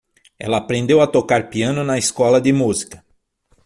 [0.39, 3.05] Ela aprendeu a tocar piano na escola de música.